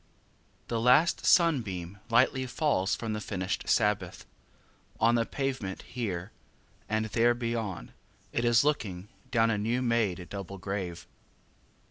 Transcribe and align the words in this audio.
The 0.67 0.81
last 0.81 1.27
sunbeam 1.27 1.99
Lightly 2.09 2.47
falls 2.47 2.95
from 2.95 3.13
the 3.13 3.21
finished 3.21 3.69
Sabbath 3.69 4.25
On 4.99 5.13
the 5.13 5.27
pavement 5.27 5.83
here 5.83 6.31
and, 6.89 7.05
there 7.05 7.35
beyond, 7.35 7.91
it 8.33 8.43
is 8.43 8.63
looking 8.63 9.09
Down 9.29 9.51
a 9.51 9.59
new 9.59 9.83
made 9.83 10.27
double 10.29 10.57
grave. 10.57 11.05